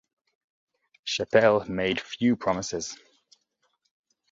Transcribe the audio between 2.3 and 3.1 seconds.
promises.